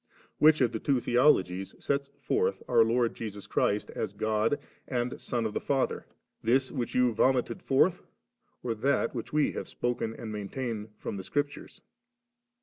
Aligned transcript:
lo. 0.17 0.23
Which 0.39 0.61
of 0.61 0.71
the 0.71 0.79
two 0.79 0.99
theologies 0.99 1.75
sets 1.77 2.09
forth 2.19 2.63
our 2.67 2.83
Lord 2.83 3.13
Jesus 3.13 3.45
Christ 3.45 3.91
as 3.91 4.13
God 4.13 4.57
and 4.87 5.21
Son 5.21 5.45
of 5.45 5.53
die 5.53 5.59
Father, 5.59 6.07
this 6.41 6.71
which 6.71 6.95
you 6.95 7.13
vomited 7.13 7.61
forth, 7.61 8.01
or 8.63 8.73
that 8.73 9.13
which 9.13 9.31
we 9.31 9.51
have 9.51 9.67
spoken 9.67 10.15
and 10.15 10.31
maintain 10.31 10.89
fi 11.01 11.09
om 11.11 11.17
the 11.17 11.23
Scriptures 11.23 11.81